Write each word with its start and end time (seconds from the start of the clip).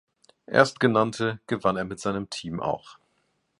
Erstgenannte 0.47 1.41
gewann 1.45 1.77
er 1.77 1.83
mit 1.85 1.99
seinem 1.99 2.27
Team 2.31 2.59
auch. 2.59 2.97